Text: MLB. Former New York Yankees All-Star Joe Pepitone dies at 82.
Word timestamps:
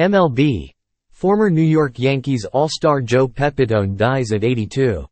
MLB. 0.00 0.70
Former 1.10 1.50
New 1.50 1.60
York 1.60 1.98
Yankees 1.98 2.46
All-Star 2.54 3.02
Joe 3.02 3.28
Pepitone 3.28 3.98
dies 3.98 4.32
at 4.32 4.44
82. 4.44 5.04